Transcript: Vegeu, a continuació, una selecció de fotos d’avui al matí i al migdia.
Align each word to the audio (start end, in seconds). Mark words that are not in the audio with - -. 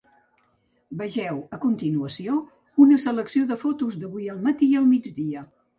Vegeu, 1.01 1.37
a 1.57 1.61
continuació, 1.67 2.39
una 2.87 3.01
selecció 3.07 3.47
de 3.53 3.61
fotos 3.67 4.03
d’avui 4.05 4.35
al 4.35 4.45
matí 4.49 4.73
i 4.75 4.81
al 4.85 4.95
migdia. 4.95 5.51